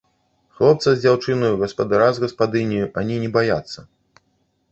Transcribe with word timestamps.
Хлопца 0.59 0.93
з 0.93 1.01
дзяўчынаю, 1.03 1.59
гаспадара 1.65 2.07
з 2.17 2.23
гаспадыняю 2.23 2.85
ані 3.01 3.15
не 3.25 3.29
баяцца. 3.37 3.79